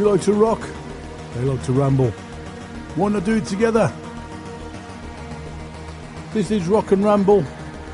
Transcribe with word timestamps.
You 0.00 0.08
like 0.10 0.22
to 0.22 0.32
rock, 0.32 0.66
they 1.34 1.42
like 1.42 1.62
to 1.64 1.72
ramble. 1.72 2.10
Want 2.96 3.14
to 3.16 3.20
do 3.20 3.36
it 3.36 3.44
together? 3.44 3.92
This 6.32 6.50
is 6.50 6.66
Rock 6.68 6.92
and 6.92 7.04
Ramble 7.04 7.44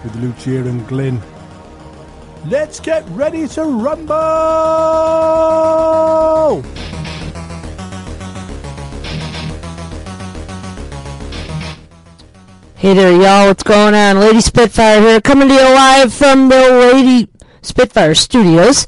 with 0.04 0.14
Lucia 0.14 0.68
and 0.68 0.86
Glenn. 0.86 1.21
Let's 2.46 2.79
get 2.79 3.04
ready 3.08 3.48
to 3.48 3.64
rumble! 3.64 4.14
Hey 12.77 12.95
there, 12.95 13.20
y'all. 13.20 13.48
What's 13.48 13.64
going 13.64 13.96
on? 13.96 14.20
Lady 14.20 14.41
Spitfire 14.43 15.00
here, 15.00 15.20
coming 15.20 15.48
to 15.48 15.54
you 15.54 15.61
live 15.61 16.14
from 16.14 16.50
the 16.50 16.93
Lady 16.95 17.29
Spitfire 17.62 18.14
Studios. 18.14 18.86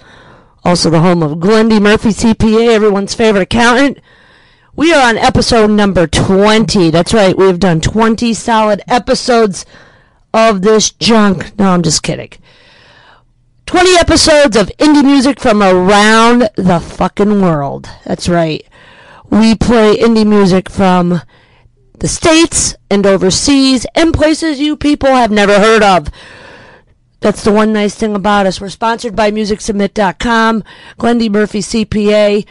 Also, 0.64 0.90
the 0.90 1.00
home 1.00 1.22
of 1.22 1.40
Glenn 1.40 1.68
D. 1.68 1.80
Murphy, 1.80 2.10
CPA, 2.10 2.68
everyone's 2.68 3.14
favorite 3.14 3.42
accountant. 3.42 3.98
We 4.74 4.92
are 4.92 5.08
on 5.08 5.18
episode 5.18 5.70
number 5.70 6.06
20. 6.06 6.90
That's 6.90 7.14
right, 7.14 7.36
we've 7.36 7.58
done 7.58 7.80
20 7.80 8.34
solid 8.34 8.82
episodes 8.86 9.66
of 10.32 10.62
this 10.62 10.90
junk. 10.90 11.58
No, 11.58 11.70
I'm 11.70 11.82
just 11.82 12.02
kidding. 12.02 12.30
20 13.66 13.96
episodes 13.98 14.56
of 14.56 14.70
indie 14.78 15.04
music 15.04 15.40
from 15.40 15.62
around 15.62 16.48
the 16.56 16.80
fucking 16.80 17.42
world. 17.42 17.88
That's 18.04 18.28
right. 18.28 18.66
We 19.30 19.54
play 19.54 19.96
indie 19.96 20.26
music 20.26 20.70
from 20.70 21.20
the 21.98 22.08
States 22.08 22.76
and 22.90 23.04
overseas 23.06 23.84
and 23.94 24.14
places 24.14 24.60
you 24.60 24.76
people 24.76 25.10
have 25.10 25.30
never 25.30 25.58
heard 25.58 25.82
of. 25.82 26.08
That's 27.20 27.42
the 27.42 27.52
one 27.52 27.72
nice 27.72 27.94
thing 27.94 28.14
about 28.14 28.46
us. 28.46 28.60
We're 28.60 28.68
sponsored 28.68 29.16
by 29.16 29.30
MusicSubmit.com, 29.30 30.62
Glenn 30.98 31.18
D. 31.18 31.28
Murphy 31.28 31.60
CPA. 31.60 32.46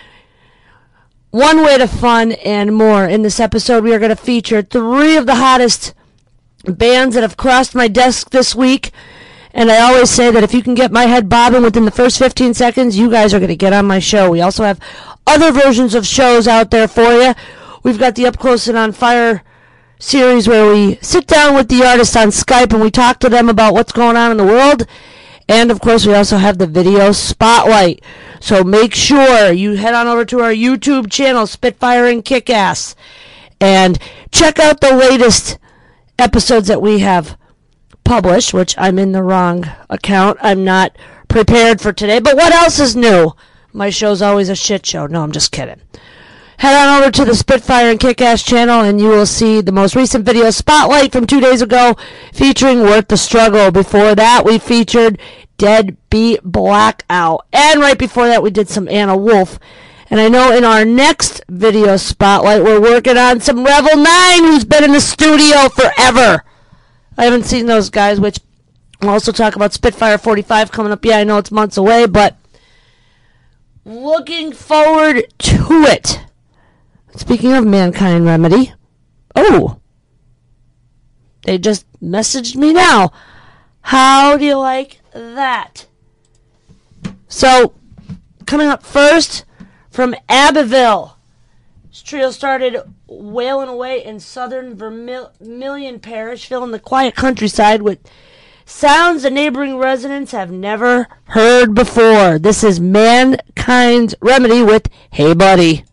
One 1.32 1.64
way 1.64 1.78
to 1.78 1.88
fun 1.88 2.34
and 2.34 2.76
more. 2.76 3.06
In 3.06 3.22
this 3.22 3.40
episode, 3.40 3.84
we 3.84 3.94
are 3.94 4.00
going 4.00 4.10
to 4.10 4.16
feature 4.16 4.62
three 4.62 5.16
of 5.16 5.26
the 5.26 5.36
hottest 5.36 5.94
bands 6.66 7.16
that 7.16 7.22
have 7.22 7.38
crossed 7.38 7.76
my 7.76 7.88
desk 7.88 8.32
this 8.32 8.56
week. 8.56 8.92
And 9.54 9.72
I 9.72 9.80
always 9.80 10.10
say 10.10 10.32
that 10.32 10.44
if 10.44 10.54
you 10.54 10.62
can 10.62 10.74
get 10.74 10.92
my 10.92 11.06
head 11.06 11.30
bobbing 11.30 11.64
within 11.64 11.86
the 11.86 11.92
first 11.92 12.20
15 12.20 12.54
seconds, 12.54 12.98
you 12.98 13.10
guys 13.10 13.34
are 13.34 13.40
going 13.40 13.48
to 13.48 13.56
get 13.56 13.74
on 13.74 13.86
my 13.86 14.00
show. 14.00 14.30
We 14.30 14.42
also 14.42 14.64
have 14.64 14.80
other 15.26 15.52
versions 15.52 15.96
of 15.96 16.06
shows 16.06 16.48
out 16.48 16.72
there 16.72 16.88
for 16.88 17.12
you. 17.14 17.34
We've 17.84 18.00
got 18.00 18.16
the 18.16 18.28
Up 18.28 18.38
Close 18.38 18.68
and 18.68 18.78
On 18.78 18.92
Fire 18.92 19.44
series 20.00 20.48
where 20.48 20.72
we 20.72 20.96
sit 21.02 21.28
down 21.28 21.56
with 21.56 21.70
the 21.70 21.84
artists 21.84 22.16
on 22.16 22.28
Skype 22.28 22.72
and 22.74 22.82
we 22.82 22.92
talk 22.92 23.20
to 23.20 23.30
them 23.30 23.50
about 23.50 23.74
what's 23.74 23.92
going 23.92 24.16
on 24.16 24.32
in 24.32 24.38
the 24.38 24.46
world. 24.46 24.86
And 25.50 25.72
of 25.72 25.80
course, 25.80 26.06
we 26.06 26.14
also 26.14 26.38
have 26.38 26.58
the 26.58 26.68
video 26.68 27.12
spotlight. 27.12 28.04
So 28.40 28.64
make 28.64 28.94
sure 28.94 29.52
you 29.52 29.76
head 29.76 29.94
on 29.94 30.08
over 30.08 30.26
to 30.26 30.42
our 30.42 30.52
YouTube 30.52 31.12
channel, 31.12 31.48
Spitfire 31.48 32.06
and 32.06 32.24
Kickass, 32.24 32.96
and 33.60 33.98
check 34.32 34.60
out 34.60 34.82
the 34.82 34.96
latest 34.96 35.58
episodes 36.20 36.68
that 36.68 36.82
we 36.82 37.00
have 37.00 37.38
published, 38.04 38.54
which 38.54 38.78
I'm 38.78 39.00
in 39.00 39.12
the 39.12 39.24
wrong 39.24 39.66
account. 39.90 40.38
I'm 40.42 40.64
not 40.64 40.98
prepared 41.28 41.82
for 41.82 41.92
today. 41.92 42.20
But 42.20 42.36
what 42.36 42.54
else 42.54 42.80
is 42.80 42.96
new? 42.96 43.34
My 43.74 43.90
show's 43.90 44.22
always 44.22 44.50
a 44.50 44.56
shit 44.56 44.86
show. 44.86 45.08
No, 45.08 45.24
I'm 45.24 45.32
just 45.32 45.52
kidding. 45.52 45.82
Head 46.58 46.76
on 46.76 47.02
over 47.02 47.12
to 47.12 47.26
the 47.26 47.36
Spitfire 47.36 47.92
and 47.92 48.00
Kickass 48.00 48.44
channel 48.44 48.82
and 48.82 49.00
you 49.00 49.10
will 49.10 49.28
see 49.28 49.62
the 49.62 49.72
most 49.72 49.96
recent 49.96 50.26
video 50.26 50.50
spotlight 50.50 51.12
from 51.12 51.28
two 51.28 51.40
days 51.40 51.62
ago 51.62 51.96
featuring 52.34 52.82
Worth 52.82 53.10
the 53.10 53.18
Struggle. 53.18 53.70
Before 53.70 54.16
that, 54.16 54.44
we 54.44 54.58
featured 54.58 55.20
Deadbeat 55.60 56.42
Blackout. 56.44 57.46
And 57.54 57.80
right 57.80 57.98
before 57.98 58.26
that, 58.28 58.42
we 58.42 58.50
did 58.50 58.70
some 58.70 58.88
Anna 58.90 59.16
Wolf. 59.16 59.60
And 60.10 60.20
I 60.20 60.30
know 60.30 60.52
in 60.52 60.64
our 60.64 60.84
next 60.84 61.44
video 61.48 61.96
spotlight, 61.98 62.64
we're 62.64 62.82
working 62.82 63.18
on 63.18 63.40
some 63.40 63.64
Revel 63.64 63.98
9, 63.98 64.44
who's 64.44 64.66
been 64.66 64.84
in 64.84 64.94
the 64.94 65.02
studio 65.02 65.70
forever. 65.70 66.44
I 67.20 67.26
haven't 67.26 67.46
seen 67.46 67.68
those 67.68 67.92
guys, 67.92 68.20
which 68.20 68.40
we'll 69.02 69.12
also 69.12 69.32
talk 69.32 69.56
about 69.56 69.74
Spitfire 69.74 70.18
45 70.18 70.72
coming 70.72 70.92
up. 70.92 71.06
Yeah, 71.06 71.20
I 71.20 71.24
know 71.24 71.38
it's 71.38 71.52
months 71.52 71.78
away, 71.78 72.08
but 72.08 72.36
looking 73.86 74.54
forward 74.54 75.28
to 75.38 75.84
it. 75.84 76.22
Speaking 77.18 77.54
of 77.54 77.66
Mankind 77.66 78.26
Remedy, 78.26 78.74
oh, 79.36 79.80
they 81.44 81.58
just 81.58 81.86
messaged 82.00 82.56
me 82.56 82.72
now. 82.72 83.12
How 83.82 84.38
do 84.38 84.46
you 84.46 84.56
like 84.58 85.02
that? 85.14 85.88
So, 87.28 87.74
coming 88.46 88.68
up 88.68 88.84
first 88.84 89.46
from 89.90 90.14
Abbeville. 90.30 91.18
This 91.90 92.04
trio 92.04 92.30
started 92.30 92.78
wailing 93.08 93.68
away 93.68 94.06
in 94.06 94.20
southern 94.20 94.76
Vermilion 94.76 96.00
Parish, 96.00 96.46
filling 96.46 96.72
the 96.72 96.80
quiet 96.80 97.16
countryside 97.16 97.82
with 97.82 98.00
sounds 98.64 99.24
the 99.24 99.32
neighboring 99.32 99.78
residents 99.78 100.34
have 100.34 100.52
never 100.52 101.08
heard 101.30 101.74
before. 101.74 102.38
This 102.38 102.64
is 102.64 102.80
Mankind's 102.80 104.14
Remedy 104.22 104.62
with 104.62 104.88
Hey 105.10 105.34
Buddy. 105.34 105.84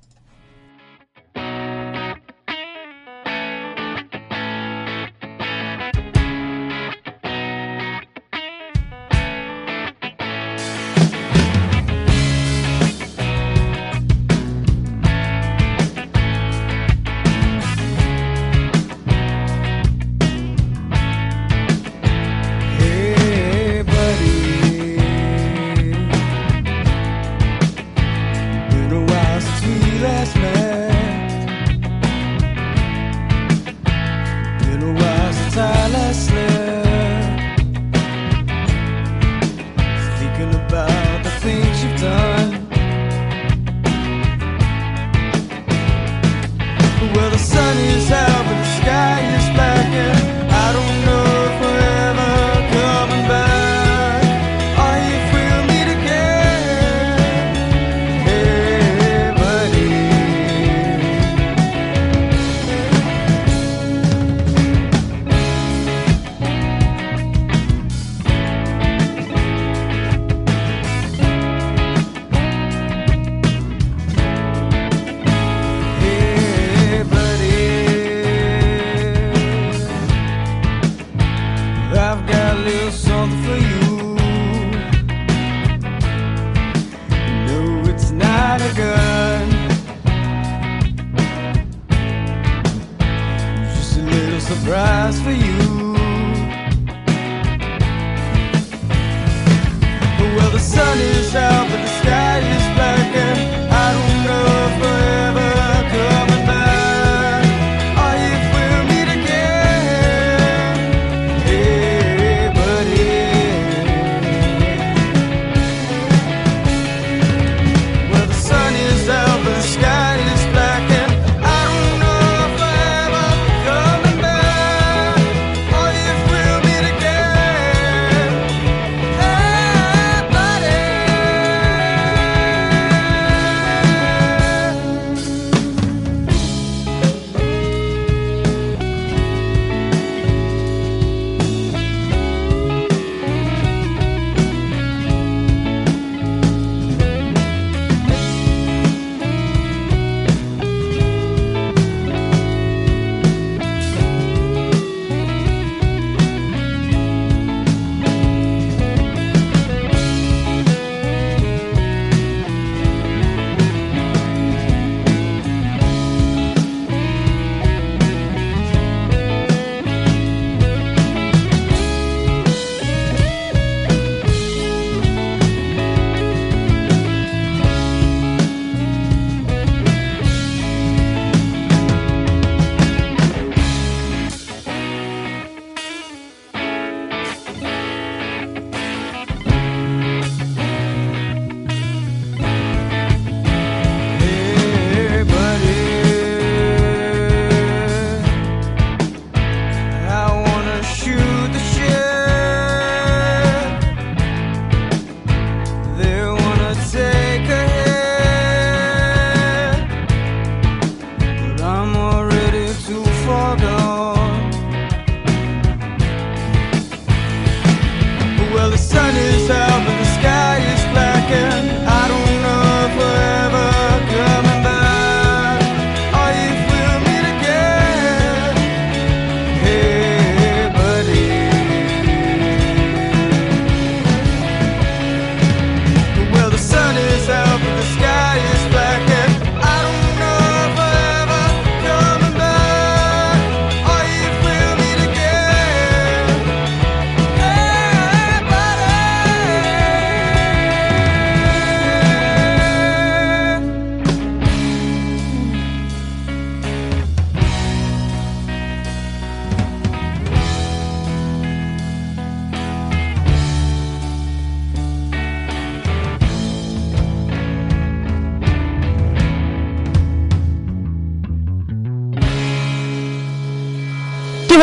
For 95.12 95.32
you. 95.32 95.73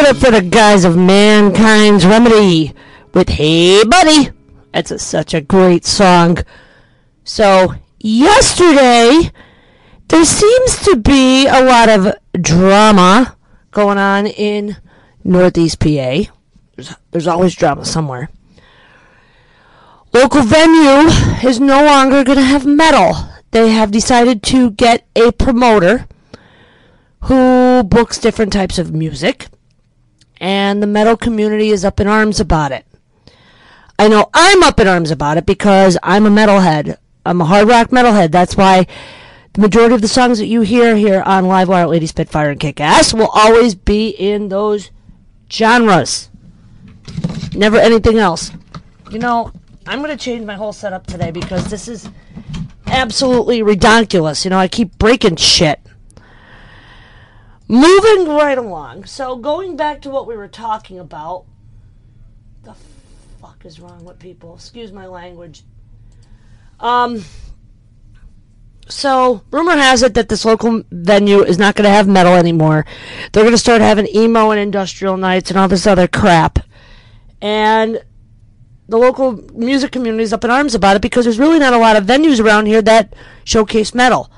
It 0.01 0.07
up 0.07 0.17
for 0.17 0.31
the 0.31 0.41
guys 0.41 0.83
of 0.83 0.95
Mankind's 0.95 2.05
Remedy 2.05 2.73
with 3.13 3.29
Hey 3.29 3.83
Buddy. 3.83 4.31
That's 4.73 4.89
a, 4.91 4.97
such 4.97 5.33
a 5.33 5.41
great 5.41 5.85
song. 5.85 6.37
So, 7.23 7.75
yesterday, 7.99 9.31
there 10.07 10.25
seems 10.25 10.77
to 10.83 10.95
be 10.97 11.45
a 11.45 11.63
lot 11.63 11.89
of 11.89 12.15
drama 12.33 13.37
going 13.71 13.97
on 13.97 14.27
in 14.27 14.77
Northeast 15.23 15.79
PA. 15.79 15.87
There's, 16.75 16.95
there's 17.11 17.27
always 17.27 17.55
drama 17.55 17.85
somewhere. 17.85 18.29
Local 20.13 20.41
venue 20.41 21.11
is 21.47 21.59
no 21.59 21.85
longer 21.85 22.23
going 22.23 22.37
to 22.37 22.43
have 22.43 22.65
metal. 22.65 23.13
They 23.51 23.69
have 23.69 23.91
decided 23.91 24.41
to 24.43 24.71
get 24.71 25.05
a 25.15 25.31
promoter 25.31 26.07
who 27.23 27.83
books 27.83 28.17
different 28.17 28.51
types 28.51 28.79
of 28.79 28.93
music, 28.93 29.47
and 30.41 30.81
the 30.81 30.87
metal 30.87 31.15
community 31.15 31.69
is 31.69 31.85
up 31.85 31.99
in 31.99 32.07
arms 32.07 32.39
about 32.39 32.71
it. 32.71 32.85
I 33.97 34.07
know 34.07 34.29
I'm 34.33 34.63
up 34.63 34.79
in 34.79 34.87
arms 34.87 35.11
about 35.11 35.37
it 35.37 35.45
because 35.45 35.97
I'm 36.01 36.25
a 36.25 36.29
metalhead. 36.29 36.97
I'm 37.23 37.39
a 37.39 37.45
hard 37.45 37.67
rock 37.67 37.89
metalhead. 37.89 38.31
That's 38.31 38.57
why 38.57 38.87
the 39.53 39.61
majority 39.61 39.93
of 39.93 40.01
the 40.01 40.07
songs 40.07 40.39
that 40.39 40.47
you 40.47 40.61
hear 40.61 40.95
here 40.95 41.21
on 41.21 41.43
Livewire, 41.43 41.87
Lady 41.87 42.07
Spitfire, 42.07 42.49
and 42.49 42.59
Kick 42.59 42.81
Ass 42.81 43.13
will 43.13 43.29
always 43.31 43.75
be 43.75 44.09
in 44.09 44.49
those 44.49 44.89
genres. 45.51 46.29
Never 47.53 47.77
anything 47.77 48.17
else. 48.17 48.51
You 49.11 49.19
know, 49.19 49.51
I'm 49.85 49.99
going 49.99 50.09
to 50.09 50.23
change 50.23 50.45
my 50.45 50.55
whole 50.55 50.73
setup 50.73 51.05
today 51.05 51.29
because 51.29 51.69
this 51.69 51.87
is 51.87 52.09
absolutely 52.87 53.61
ridiculous. 53.61 54.43
You 54.43 54.49
know, 54.49 54.57
I 54.57 54.67
keep 54.67 54.97
breaking 54.97 55.35
shit. 55.35 55.79
Moving 57.71 58.27
right 58.27 58.57
along. 58.57 59.05
So, 59.05 59.37
going 59.37 59.77
back 59.77 60.01
to 60.01 60.09
what 60.09 60.27
we 60.27 60.35
were 60.35 60.49
talking 60.49 60.99
about. 60.99 61.45
The 62.63 62.75
fuck 63.39 63.65
is 63.65 63.79
wrong 63.79 64.03
with 64.03 64.19
people? 64.19 64.55
Excuse 64.55 64.91
my 64.91 65.07
language. 65.07 65.63
Um. 66.81 67.23
So, 68.89 69.43
rumor 69.51 69.77
has 69.77 70.03
it 70.03 70.15
that 70.15 70.27
this 70.27 70.43
local 70.43 70.83
venue 70.91 71.43
is 71.43 71.57
not 71.57 71.75
going 71.75 71.85
to 71.85 71.91
have 71.91 72.09
metal 72.09 72.33
anymore. 72.33 72.85
They're 73.31 73.43
going 73.43 73.53
to 73.53 73.57
start 73.57 73.79
having 73.79 74.13
emo 74.13 74.51
and 74.51 74.59
industrial 74.59 75.15
nights 75.15 75.49
and 75.49 75.57
all 75.57 75.69
this 75.69 75.87
other 75.87 76.09
crap. 76.09 76.59
And 77.41 78.03
the 78.89 78.97
local 78.97 79.31
music 79.53 79.93
community 79.93 80.23
is 80.23 80.33
up 80.33 80.43
in 80.43 80.51
arms 80.51 80.75
about 80.75 80.97
it 80.97 81.01
because 81.01 81.23
there's 81.23 81.39
really 81.39 81.59
not 81.59 81.73
a 81.73 81.77
lot 81.77 81.95
of 81.95 82.03
venues 82.03 82.43
around 82.43 82.65
here 82.65 82.81
that 82.81 83.13
showcase 83.45 83.95
metal. 83.95 84.29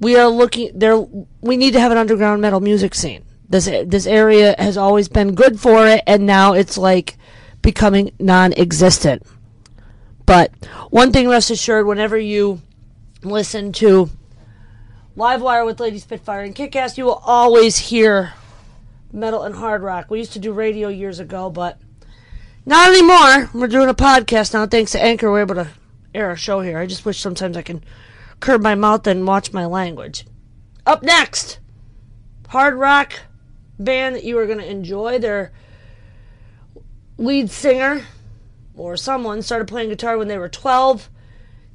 We 0.00 0.16
are 0.16 0.28
looking 0.28 0.70
there. 0.74 0.96
We 1.40 1.56
need 1.56 1.72
to 1.72 1.80
have 1.80 1.92
an 1.92 1.98
underground 1.98 2.40
metal 2.40 2.60
music 2.60 2.94
scene. 2.94 3.24
This 3.48 3.66
this 3.86 4.06
area 4.06 4.54
has 4.58 4.76
always 4.76 5.08
been 5.08 5.34
good 5.34 5.58
for 5.60 5.86
it, 5.86 6.02
and 6.06 6.26
now 6.26 6.52
it's 6.52 6.78
like 6.78 7.16
becoming 7.62 8.12
non-existent. 8.18 9.22
But 10.26 10.52
one 10.90 11.12
thing, 11.12 11.28
rest 11.28 11.50
assured, 11.50 11.86
whenever 11.86 12.18
you 12.18 12.60
listen 13.22 13.72
to 13.72 14.10
Livewire 15.16 15.66
with 15.66 15.80
Lady 15.80 15.98
Spitfire 15.98 16.42
and 16.42 16.54
Kickass, 16.54 16.98
you 16.98 17.04
will 17.04 17.22
always 17.24 17.78
hear 17.78 18.34
metal 19.12 19.42
and 19.42 19.54
hard 19.54 19.82
rock. 19.82 20.10
We 20.10 20.18
used 20.18 20.34
to 20.34 20.38
do 20.38 20.52
radio 20.52 20.88
years 20.88 21.18
ago, 21.18 21.50
but 21.50 21.78
not 22.66 22.90
anymore. 22.90 23.50
We're 23.54 23.66
doing 23.66 23.88
a 23.88 23.94
podcast 23.94 24.52
now. 24.52 24.66
Thanks 24.66 24.92
to 24.92 25.02
Anchor, 25.02 25.30
we're 25.30 25.40
able 25.40 25.54
to 25.56 25.68
air 26.14 26.30
a 26.30 26.36
show 26.36 26.60
here. 26.60 26.78
I 26.78 26.86
just 26.86 27.04
wish 27.04 27.18
sometimes 27.18 27.56
I 27.56 27.62
can 27.62 27.82
curb 28.40 28.62
my 28.62 28.74
mouth 28.74 29.06
and 29.06 29.26
watch 29.26 29.52
my 29.52 29.66
language. 29.66 30.24
Up 30.86 31.02
next, 31.02 31.58
hard 32.48 32.74
rock 32.74 33.12
band 33.78 34.14
that 34.16 34.24
you 34.24 34.38
are 34.38 34.46
going 34.46 34.58
to 34.58 34.70
enjoy. 34.70 35.18
Their 35.18 35.52
lead 37.16 37.50
singer 37.50 38.04
or 38.74 38.96
someone 38.96 39.42
started 39.42 39.68
playing 39.68 39.90
guitar 39.90 40.16
when 40.16 40.28
they 40.28 40.38
were 40.38 40.48
12. 40.48 41.10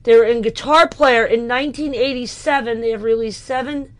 They 0.03 0.15
were 0.17 0.23
in 0.25 0.41
Guitar 0.41 0.87
Player 0.87 1.25
in 1.25 1.47
1987. 1.47 2.81
They 2.81 2.89
have 2.89 3.03
released 3.03 3.43
seven 3.43 3.95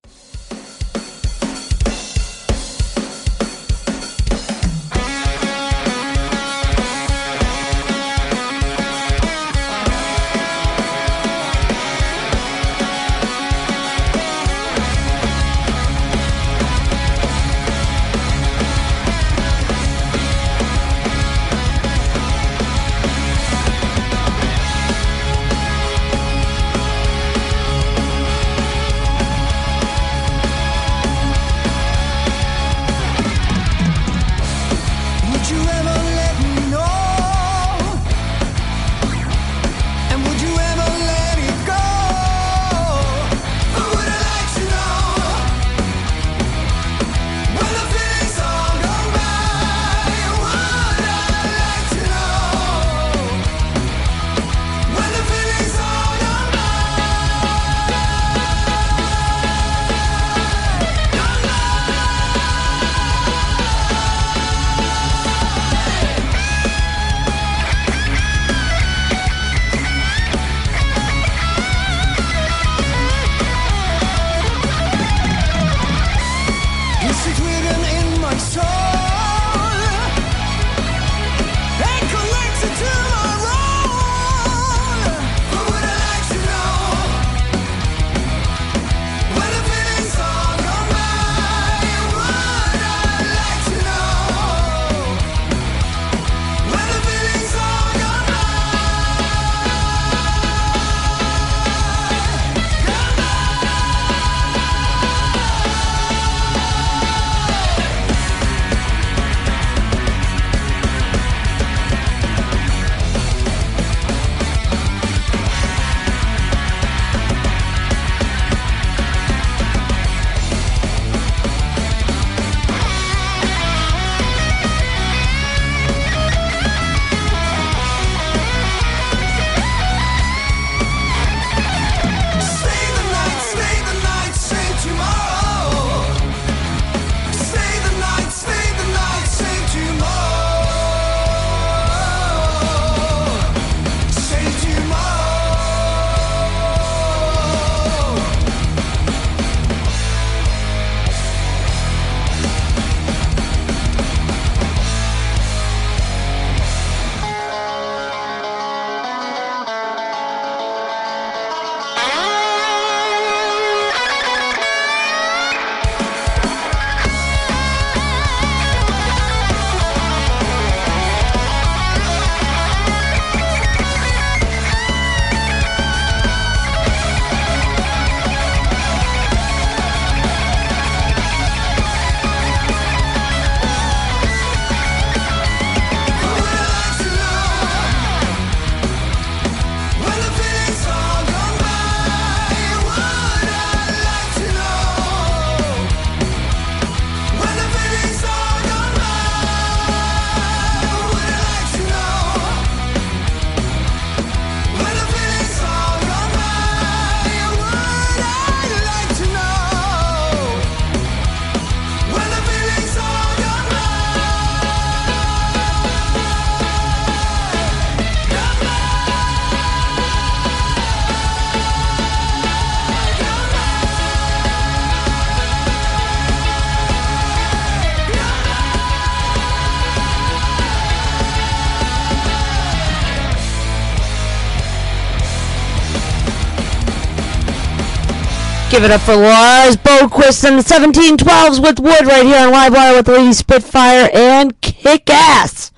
Give 238.79 238.85
it 238.85 238.91
up 238.91 239.01
for 239.01 239.13
Lars 239.17 239.75
Boquist 239.75 240.45
and 240.45 240.57
the 240.57 240.63
1712s 240.63 241.61
with 241.61 241.81
Wood 241.81 242.05
right 242.05 242.23
here 242.23 242.47
on 242.47 242.53
Livewire 242.53 242.95
with 242.95 243.09
Lady 243.09 243.33
Spitfire 243.33 244.09
and 244.13 244.61
Kick 244.61 245.09
Ass. 245.09 245.73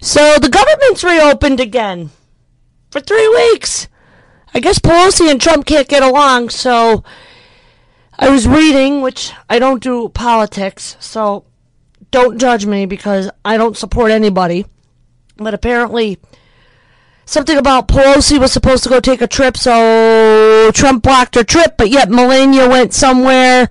So 0.00 0.36
the 0.40 0.48
government's 0.48 1.04
reopened 1.04 1.60
again 1.60 2.10
for 2.90 3.00
three 3.00 3.28
weeks. 3.28 3.86
I 4.52 4.58
guess 4.58 4.80
Pelosi 4.80 5.30
and 5.30 5.40
Trump 5.40 5.66
can't 5.66 5.86
get 5.86 6.02
along, 6.02 6.48
so 6.48 7.04
I 8.18 8.28
was 8.28 8.48
reading, 8.48 9.02
which 9.02 9.30
I 9.48 9.60
don't 9.60 9.80
do 9.80 10.08
politics, 10.08 10.96
so 10.98 11.44
don't 12.10 12.40
judge 12.40 12.66
me 12.66 12.86
because 12.86 13.30
I 13.44 13.56
don't 13.56 13.76
support 13.76 14.10
anybody. 14.10 14.66
But 15.36 15.54
apparently, 15.54 16.18
something 17.30 17.56
about 17.56 17.86
Pelosi 17.86 18.40
was 18.40 18.52
supposed 18.52 18.82
to 18.82 18.88
go 18.88 18.98
take 18.98 19.22
a 19.22 19.26
trip, 19.26 19.56
so 19.56 20.70
Trump 20.74 21.02
blocked 21.04 21.36
her 21.36 21.44
trip, 21.44 21.76
but 21.78 21.88
yet 21.88 22.10
Melania 22.10 22.68
went 22.68 22.92
somewhere, 22.92 23.70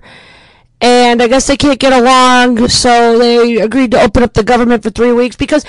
and 0.80 1.22
I 1.22 1.28
guess 1.28 1.46
they 1.46 1.58
can't 1.58 1.78
get 1.78 1.92
along, 1.92 2.68
so 2.68 3.18
they 3.18 3.60
agreed 3.60 3.90
to 3.90 4.00
open 4.00 4.22
up 4.22 4.32
the 4.32 4.42
government 4.42 4.82
for 4.82 4.90
three 4.90 5.12
weeks 5.12 5.36
because 5.36 5.64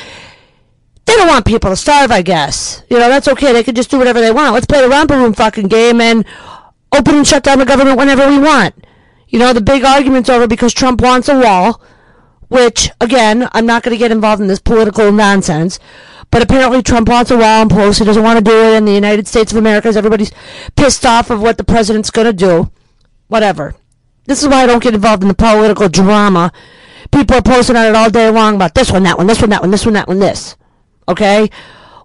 they 1.06 1.16
don't 1.16 1.28
want 1.28 1.46
people 1.46 1.70
to 1.70 1.76
starve, 1.76 2.12
I 2.12 2.22
guess. 2.22 2.82
You 2.90 2.98
know, 2.98 3.10
that's 3.10 3.28
okay. 3.28 3.52
They 3.52 3.64
can 3.64 3.76
just 3.76 3.92
do 3.92 3.98
whatever 3.98 4.22
they 4.22 4.32
want. 4.32 4.54
Let's 4.54 4.66
play 4.66 4.82
the 4.82 4.90
romper 4.90 5.18
room 5.18 5.34
fucking 5.34 5.68
game 5.68 6.00
and 6.00 6.26
open 6.94 7.16
and 7.16 7.28
shut 7.28 7.44
down 7.44 7.60
the 7.60 7.66
government 7.66 7.98
whenever 7.98 8.28
we 8.30 8.40
want. 8.40 8.74
You 9.28 9.40
know, 9.40 9.52
the 9.52 9.62
big 9.62 9.84
argument's 9.84 10.30
over 10.30 10.48
because 10.48 10.74
Trump 10.74 11.02
wants 11.02 11.28
a 11.28 11.38
wall, 11.38 11.82
which, 12.48 12.90
again, 13.02 13.50
I'm 13.52 13.66
not 13.66 13.84
going 13.84 13.94
to 13.94 14.00
get 14.00 14.12
involved 14.12 14.42
in 14.42 14.48
this 14.48 14.60
political 14.60 15.12
nonsense. 15.12 15.80
But 16.32 16.42
apparently 16.42 16.82
Trump 16.82 17.10
wants 17.10 17.30
a 17.30 17.36
wall 17.36 17.62
and 17.62 17.70
Pelosi 17.70 18.06
doesn't 18.06 18.24
want 18.24 18.40
to 18.40 18.44
do 18.44 18.58
it, 18.58 18.78
and 18.78 18.88
the 18.88 18.94
United 18.94 19.28
States 19.28 19.52
of 19.52 19.58
America 19.58 19.90
everybody's 19.90 20.32
pissed 20.76 21.06
off 21.06 21.30
of 21.30 21.42
what 21.42 21.58
the 21.58 21.64
president's 21.64 22.10
going 22.10 22.28
to 22.28 22.34
do. 22.34 22.72
Whatever. 23.28 23.76
This 24.26 24.42
is 24.42 24.48
why 24.48 24.64
I 24.64 24.66
don't 24.66 24.82
get 24.82 24.96
involved 24.96 25.24
in 25.24 25.28
the 25.28 25.36
political 25.36 25.90
drama. 25.90 26.52
People 27.12 27.38
are 27.38 27.42
posting 27.42 27.76
on 27.76 27.86
it 27.86 27.96
all 27.96 28.10
day 28.10 28.30
long 28.30 28.56
about 28.56 28.74
this 28.74 28.92
one, 28.92 29.04
that 29.04 29.18
one, 29.18 29.28
this 29.28 29.42
one, 29.42 29.50
that 29.50 29.62
one, 29.62 29.72
this 29.72 29.86
one, 29.86 29.94
that 29.96 30.08
one, 30.08 30.20
this. 30.20 30.56
Okay? 31.08 31.50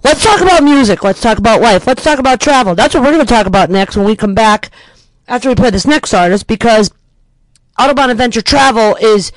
Let's 0.02 0.24
talk 0.24 0.40
about 0.40 0.64
music. 0.64 1.04
Let's 1.04 1.20
talk 1.20 1.38
about 1.38 1.60
life. 1.60 1.86
Let's 1.86 2.02
talk 2.02 2.18
about 2.18 2.40
travel. 2.40 2.74
That's 2.74 2.94
what 2.94 3.02
we're 3.04 3.12
going 3.12 3.26
to 3.26 3.32
talk 3.32 3.46
about 3.46 3.70
next 3.70 3.96
when 3.96 4.06
we 4.06 4.16
come 4.16 4.34
back 4.34 4.70
after 5.28 5.48
we 5.48 5.54
play 5.54 5.70
this 5.70 5.86
next 5.86 6.14
artist 6.14 6.46
because 6.46 6.90
Autobahn 7.78 8.10
Adventure 8.10 8.42
Travel 8.42 8.96
is 8.96 9.32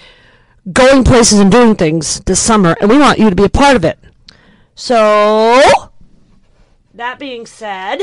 going 0.72 1.04
places 1.04 1.40
and 1.40 1.52
doing 1.52 1.76
things 1.76 2.22
this 2.22 2.40
summer, 2.40 2.76
and 2.80 2.90
we 2.90 2.98
want 2.98 3.20
you 3.20 3.30
to 3.30 3.36
be 3.36 3.44
a 3.44 3.50
part 3.50 3.76
of 3.76 3.84
it. 3.84 4.00
So, 4.80 5.62
that 6.94 7.20
being 7.20 7.46
said, 7.46 7.98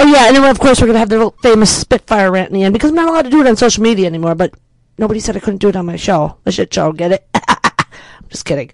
oh 0.00 0.04
yeah, 0.04 0.26
and 0.26 0.34
then 0.34 0.50
of 0.50 0.58
course 0.58 0.80
we're 0.80 0.88
gonna 0.88 0.98
have 0.98 1.08
the 1.08 1.30
famous 1.40 1.70
Spitfire 1.70 2.32
rant 2.32 2.48
in 2.48 2.54
the 2.54 2.64
end 2.64 2.72
because 2.72 2.90
I'm 2.90 2.96
not 2.96 3.08
allowed 3.08 3.22
to 3.22 3.30
do 3.30 3.40
it 3.40 3.46
on 3.46 3.54
social 3.54 3.84
media 3.84 4.06
anymore. 4.06 4.34
But 4.34 4.54
nobody 4.98 5.20
said 5.20 5.36
I 5.36 5.38
couldn't 5.38 5.60
do 5.60 5.68
it 5.68 5.76
on 5.76 5.86
my 5.86 5.94
show, 5.94 6.38
the 6.42 6.50
shit 6.50 6.74
show. 6.74 6.90
Get 6.90 7.12
it? 7.12 7.28
I'm 7.32 8.28
just 8.28 8.44
kidding. 8.44 8.72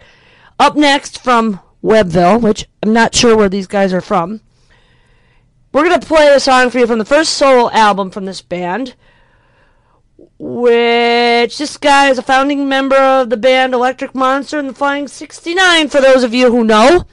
Up 0.59 0.77
next 0.77 1.23
from 1.23 1.61
Webville, 1.85 2.41
which 2.41 2.67
I'm 2.83 2.95
not 2.95 3.15
sure 3.15 3.37
where 3.37 3.51
these 3.51 3.67
guys 3.67 3.93
are 3.93 4.01
from. 4.01 4.41
We're 5.75 5.85
gonna 5.85 6.01
play 6.01 6.35
a 6.35 6.41
song 6.41 6.71
for 6.71 6.79
you 6.79 6.87
from 6.87 6.99
the 6.99 7.05
first 7.05 7.35
solo 7.35 7.71
album 7.71 8.11
from 8.11 8.25
this 8.25 8.41
band 8.41 8.95
which 10.39 11.59
this 11.59 11.77
guy 11.77 12.09
is 12.11 12.19
a 12.19 12.23
founding 12.23 12.69
member 12.69 12.97
of 12.97 13.31
the 13.31 13.37
band 13.37 13.75
Electric 13.75 14.15
Monster 14.15 14.59
and 14.59 14.71
the 14.71 14.75
Flying 14.75 15.09
69, 15.09 15.89
for 15.89 16.01
those 16.01 16.25
of 16.25 16.35
you 16.35 16.51
who 16.51 16.65
know. 16.65 17.05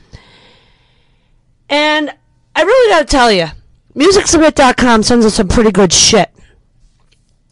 And 1.70 2.14
I 2.56 2.64
really 2.64 2.92
gotta 2.92 3.06
tell 3.06 3.32
you, 3.32 3.48
MusicSubmit.com 3.96 5.04
sends 5.04 5.26
us 5.26 5.36
some 5.36 5.48
pretty 5.48 5.72
good 5.72 5.94
shit. 5.94 6.32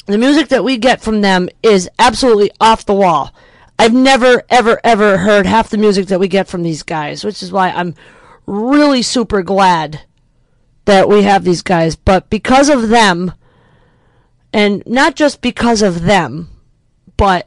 The 0.06 0.18
music 0.18 0.50
that 0.50 0.64
we 0.64 0.78
get 0.78 1.02
from 1.02 1.22
them 1.22 1.50
is 1.64 1.90
absolutely 1.98 2.52
off 2.60 2.86
the 2.86 2.94
wall. 2.94 3.34
I've 3.78 3.94
never, 3.94 4.44
ever, 4.50 4.80
ever 4.84 5.18
heard 5.18 5.46
half 5.46 5.70
the 5.70 5.78
music 5.78 6.08
that 6.08 6.20
we 6.20 6.28
get 6.28 6.48
from 6.48 6.64
these 6.64 6.84
guys, 6.84 7.24
which 7.24 7.42
is 7.42 7.52
why 7.52 7.72
I'm 7.72 7.96
really 8.46 9.02
super 9.02 9.42
glad 9.42 10.02
that 10.86 11.10
we 11.10 11.24
have 11.24 11.44
these 11.44 11.62
guys. 11.62 11.96
But 11.96 12.30
because 12.30 12.70
of 12.70 12.90
them, 12.90 13.34
and 14.56 14.82
not 14.86 15.18
just 15.18 15.42
because 15.42 15.82
of 15.82 16.04
them, 16.04 16.48
but 17.18 17.46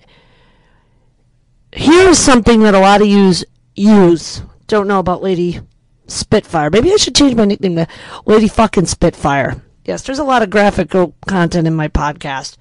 here's 1.72 2.18
something 2.18 2.60
that 2.60 2.74
a 2.74 2.80
lot 2.80 3.00
of 3.00 3.06
yous 3.06 3.46
use. 3.74 4.42
Don't 4.66 4.86
know 4.86 4.98
about 4.98 5.22
Lady 5.22 5.58
Spitfire. 6.06 6.68
Maybe 6.68 6.92
I 6.92 6.96
should 6.96 7.14
change 7.14 7.34
my 7.34 7.46
nickname 7.46 7.76
to 7.76 7.88
Lady 8.26 8.46
fucking 8.46 8.84
Spitfire. 8.84 9.62
Yes, 9.86 10.02
there's 10.02 10.18
a 10.18 10.24
lot 10.24 10.42
of 10.42 10.50
graphical 10.50 11.14
content 11.26 11.66
in 11.66 11.74
my 11.74 11.88
podcast. 11.88 12.58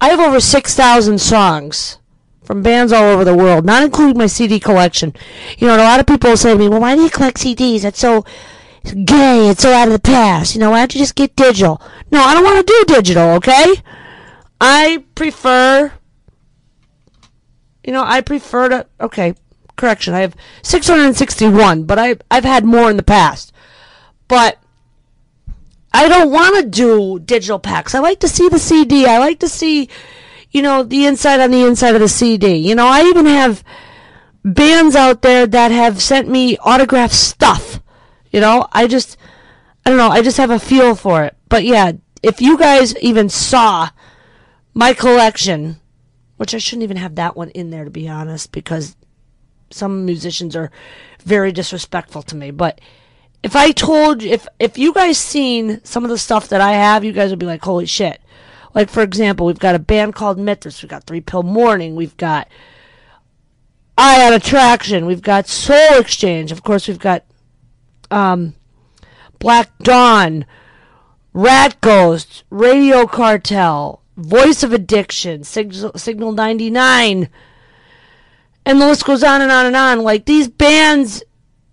I 0.00 0.08
have 0.08 0.20
over 0.20 0.40
6,000 0.40 1.20
songs 1.20 1.98
from 2.42 2.62
bands 2.62 2.90
all 2.90 3.04
over 3.04 3.22
the 3.22 3.36
world, 3.36 3.66
not 3.66 3.82
including 3.82 4.16
my 4.16 4.28
CD 4.28 4.58
collection. 4.58 5.12
You 5.58 5.66
know, 5.66 5.76
a 5.76 5.84
lot 5.84 6.00
of 6.00 6.06
people 6.06 6.34
say 6.38 6.54
to 6.54 6.58
me, 6.58 6.70
well, 6.70 6.80
why 6.80 6.96
do 6.96 7.02
you 7.02 7.10
collect 7.10 7.36
CDs? 7.36 7.82
That's 7.82 8.00
so 8.00 8.24
gay. 8.92 9.48
It's 9.48 9.62
so 9.62 9.72
out 9.72 9.88
of 9.88 9.92
the 9.92 9.98
past. 9.98 10.54
You 10.54 10.60
know, 10.60 10.70
why 10.70 10.78
don't 10.80 10.94
you 10.94 11.00
just 11.00 11.14
get 11.14 11.36
digital? 11.36 11.80
No, 12.10 12.22
I 12.22 12.34
don't 12.34 12.44
want 12.44 12.66
to 12.66 12.72
do 12.72 12.94
digital, 12.94 13.30
okay? 13.36 13.74
I 14.60 15.04
prefer, 15.14 15.92
you 17.84 17.92
know, 17.92 18.02
I 18.04 18.20
prefer 18.20 18.68
to, 18.68 18.86
okay, 19.00 19.34
correction, 19.76 20.14
I 20.14 20.20
have 20.20 20.34
661, 20.62 21.84
but 21.84 21.98
I, 21.98 22.16
I've 22.30 22.44
had 22.44 22.64
more 22.64 22.90
in 22.90 22.96
the 22.96 23.02
past. 23.02 23.52
But 24.26 24.58
I 25.92 26.08
don't 26.08 26.30
want 26.30 26.56
to 26.56 26.68
do 26.68 27.18
digital 27.18 27.58
packs. 27.58 27.94
I 27.94 28.00
like 28.00 28.20
to 28.20 28.28
see 28.28 28.48
the 28.48 28.58
CD. 28.58 29.06
I 29.06 29.18
like 29.18 29.38
to 29.40 29.48
see, 29.48 29.88
you 30.50 30.60
know, 30.62 30.82
the 30.82 31.06
inside 31.06 31.40
on 31.40 31.50
the 31.50 31.64
inside 31.64 31.94
of 31.94 32.00
the 32.00 32.08
CD. 32.08 32.56
You 32.56 32.74
know, 32.74 32.86
I 32.86 33.04
even 33.04 33.26
have 33.26 33.64
bands 34.44 34.94
out 34.94 35.22
there 35.22 35.46
that 35.46 35.70
have 35.70 36.02
sent 36.02 36.28
me 36.28 36.58
autographed 36.58 37.14
stuff. 37.14 37.80
You 38.30 38.40
know, 38.40 38.66
I 38.72 38.86
just, 38.86 39.16
I 39.84 39.90
don't 39.90 39.98
know, 39.98 40.08
I 40.08 40.22
just 40.22 40.36
have 40.36 40.50
a 40.50 40.58
feel 40.58 40.94
for 40.94 41.24
it. 41.24 41.36
But 41.48 41.64
yeah, 41.64 41.92
if 42.22 42.40
you 42.40 42.58
guys 42.58 42.96
even 42.98 43.28
saw 43.28 43.90
my 44.74 44.92
collection, 44.92 45.80
which 46.36 46.54
I 46.54 46.58
shouldn't 46.58 46.84
even 46.84 46.96
have 46.96 47.14
that 47.16 47.36
one 47.36 47.50
in 47.50 47.70
there 47.70 47.84
to 47.84 47.90
be 47.90 48.08
honest, 48.08 48.52
because 48.52 48.96
some 49.70 50.04
musicians 50.04 50.56
are 50.56 50.70
very 51.24 51.52
disrespectful 51.52 52.22
to 52.22 52.36
me. 52.36 52.50
But 52.50 52.80
if 53.42 53.54
I 53.54 53.70
told 53.70 54.22
if 54.22 54.46
if 54.58 54.78
you 54.78 54.92
guys 54.92 55.18
seen 55.18 55.80
some 55.84 56.04
of 56.04 56.10
the 56.10 56.18
stuff 56.18 56.48
that 56.48 56.60
I 56.60 56.72
have, 56.72 57.04
you 57.04 57.12
guys 57.12 57.30
would 57.30 57.38
be 57.38 57.46
like, 57.46 57.62
holy 57.62 57.86
shit. 57.86 58.20
Like 58.74 58.90
for 58.90 59.02
example, 59.02 59.46
we've 59.46 59.58
got 59.58 59.74
a 59.74 59.80
band 59.80 60.14
called 60.14 60.38
Mithras, 60.38 60.82
we've 60.82 60.90
got 60.90 61.04
Three 61.04 61.20
Pill 61.20 61.42
Morning, 61.42 61.96
we've 61.96 62.16
got 62.16 62.48
Ion 63.96 64.34
Attraction, 64.34 65.06
we've 65.06 65.22
got 65.22 65.48
Soul 65.48 65.98
Exchange, 65.98 66.52
of 66.52 66.62
course 66.62 66.86
we've 66.86 66.98
got 66.98 67.24
um, 68.10 68.54
Black 69.38 69.76
Dawn, 69.78 70.44
Rat 71.32 71.80
Ghost, 71.80 72.44
Radio 72.50 73.06
Cartel, 73.06 74.02
Voice 74.16 74.62
of 74.62 74.72
Addiction, 74.72 75.44
Signal, 75.44 75.92
Signal 75.96 76.32
99, 76.32 77.28
and 78.66 78.80
the 78.80 78.86
list 78.86 79.04
goes 79.04 79.22
on 79.22 79.40
and 79.40 79.52
on 79.52 79.66
and 79.66 79.76
on. 79.76 80.00
Like, 80.00 80.24
these 80.24 80.48
bands 80.48 81.22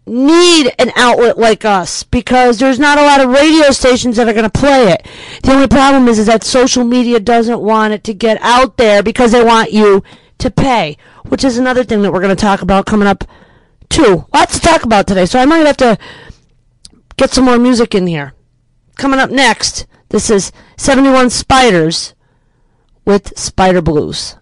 need 0.07 0.71
an 0.77 0.91
outlet 0.95 1.37
like 1.37 1.65
us 1.65 2.03
because 2.03 2.59
there's 2.59 2.79
not 2.79 2.97
a 2.97 3.01
lot 3.01 3.21
of 3.21 3.29
radio 3.29 3.71
stations 3.71 4.17
that 4.17 4.27
are 4.27 4.33
going 4.33 4.49
to 4.49 4.59
play 4.59 4.91
it. 4.91 5.07
The 5.43 5.53
only 5.53 5.67
problem 5.67 6.07
is, 6.07 6.19
is 6.19 6.27
that 6.27 6.43
social 6.43 6.83
media 6.83 7.19
doesn't 7.19 7.59
want 7.59 7.93
it 7.93 8.03
to 8.05 8.13
get 8.13 8.37
out 8.41 8.77
there 8.77 9.01
because 9.01 9.31
they 9.31 9.43
want 9.43 9.71
you 9.71 10.03
to 10.37 10.51
pay, 10.51 10.97
which 11.27 11.43
is 11.43 11.57
another 11.57 11.83
thing 11.83 12.01
that 12.03 12.13
we're 12.13 12.21
going 12.21 12.35
to 12.35 12.41
talk 12.41 12.61
about 12.61 12.85
coming 12.85 13.07
up 13.07 13.23
too. 13.89 14.25
Lots 14.33 14.59
to 14.59 14.65
talk 14.65 14.83
about 14.83 15.07
today, 15.07 15.25
so 15.25 15.39
I 15.39 15.45
might 15.45 15.65
have 15.65 15.77
to 15.77 15.97
get 17.17 17.31
some 17.31 17.45
more 17.45 17.57
music 17.57 17.95
in 17.95 18.07
here. 18.07 18.33
Coming 18.95 19.19
up 19.19 19.29
next, 19.29 19.85
this 20.09 20.29
is 20.29 20.51
71 20.77 21.29
Spiders 21.29 22.13
with 23.05 23.37
Spider 23.37 23.81
Blues. 23.81 24.37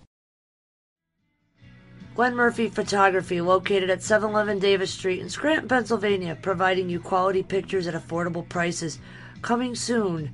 Glenn 2.15 2.35
Murphy 2.35 2.69
Photography, 2.69 3.41
located 3.41 3.89
at 3.89 4.03
711 4.03 4.59
Davis 4.59 4.93
Street 4.93 5.19
in 5.19 5.29
Scranton, 5.29 5.67
Pennsylvania, 5.67 6.37
providing 6.39 6.87
you 6.87 6.99
quality 6.99 7.41
pictures 7.41 7.87
at 7.87 7.95
affordable 7.95 8.47
prices. 8.47 8.99
Coming 9.41 9.73
soon 9.73 10.31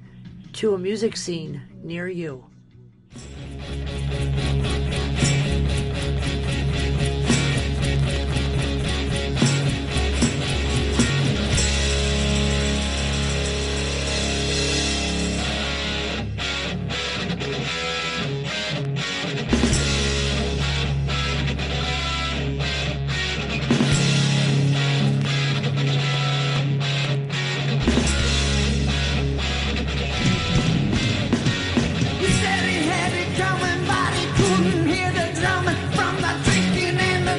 to 0.54 0.74
a 0.74 0.78
music 0.78 1.16
scene 1.16 1.62
near 1.82 2.10
you. 2.10 2.49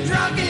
drunk 0.07 0.50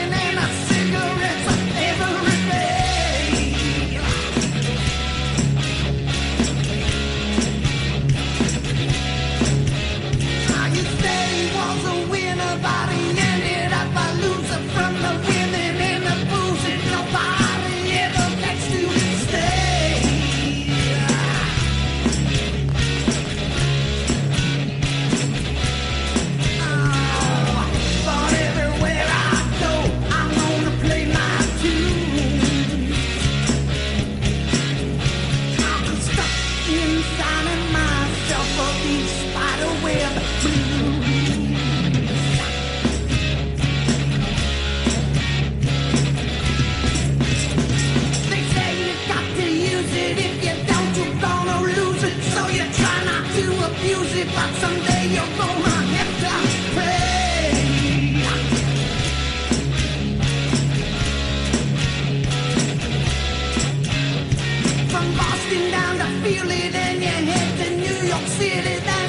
Sitting 65.51 65.69
down, 65.69 65.99
I 65.99 66.09
feel 66.21 66.49
it 66.49 66.73
in 66.73 67.01
your 67.01 67.11
head 67.11 67.67
in 67.67 67.79
New 67.81 68.07
York 68.07 68.25
City. 68.27 69.00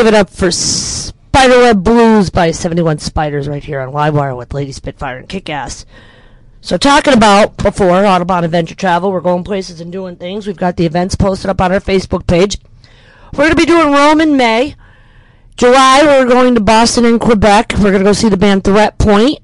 Give 0.00 0.06
it 0.06 0.14
up 0.14 0.30
for 0.30 0.50
Spiderweb 0.50 1.84
Blues 1.84 2.30
by 2.30 2.52
71 2.52 3.00
Spiders 3.00 3.46
right 3.46 3.62
here 3.62 3.80
on 3.80 3.92
Livewire 3.92 4.34
with 4.34 4.54
Lady 4.54 4.72
Spitfire 4.72 5.18
and 5.18 5.28
Kickass. 5.28 5.84
So 6.62 6.78
talking 6.78 7.12
about 7.12 7.58
before 7.58 8.06
Audubon 8.06 8.44
Adventure 8.44 8.74
Travel, 8.74 9.12
we're 9.12 9.20
going 9.20 9.44
places 9.44 9.78
and 9.78 9.92
doing 9.92 10.16
things. 10.16 10.46
We've 10.46 10.56
got 10.56 10.78
the 10.78 10.86
events 10.86 11.16
posted 11.16 11.50
up 11.50 11.60
on 11.60 11.70
our 11.70 11.80
Facebook 11.80 12.26
page. 12.26 12.56
We're 13.34 13.44
going 13.44 13.50
to 13.50 13.56
be 13.56 13.66
doing 13.66 13.92
Rome 13.92 14.22
in 14.22 14.38
May. 14.38 14.74
July, 15.58 16.00
we're 16.02 16.26
going 16.26 16.54
to 16.54 16.62
Boston 16.62 17.04
and 17.04 17.20
Quebec. 17.20 17.74
We're 17.76 17.90
going 17.90 17.98
to 17.98 18.08
go 18.08 18.14
see 18.14 18.30
the 18.30 18.38
band 18.38 18.64
Threat 18.64 18.96
Point, 18.96 19.40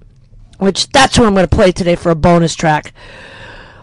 which 0.57 0.89
that's 0.89 1.19
who 1.19 1.27
I'm 1.27 1.35
going 1.35 1.47
to 1.47 1.55
play 1.55 1.71
today 1.71 1.97
for 1.97 2.09
a 2.09 2.17
bonus 2.17 2.55
track. 2.55 2.95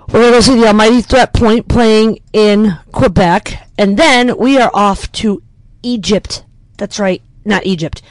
We're 0.08 0.22
going 0.22 0.32
to 0.32 0.38
go 0.38 0.42
see 0.42 0.60
the 0.60 0.66
Almighty 0.66 1.04
Threat 1.04 1.36
Point 1.36 1.68
playing 1.68 2.18
in 2.34 2.80
Quebec. 2.92 3.70
And 3.78 3.96
then 3.96 4.40
we 4.40 4.58
are 4.58 4.72
off 4.74 5.12
to 5.12 5.44
Egypt. 5.84 6.46
That's 6.78 7.00
right, 7.00 7.22
not 7.46 7.66
Egypt, 7.66 8.02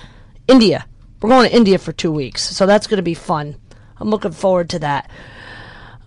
India. 0.46 0.87
We're 1.20 1.31
going 1.31 1.48
to 1.48 1.57
India 1.57 1.79
for 1.79 1.92
two 1.92 2.12
weeks. 2.12 2.42
So 2.42 2.66
that's 2.66 2.87
going 2.87 2.98
to 2.98 3.03
be 3.03 3.14
fun. 3.14 3.57
I'm 3.98 4.11
looking 4.11 4.33
forward 4.33 4.68
to 4.70 4.79
that. 4.81 5.11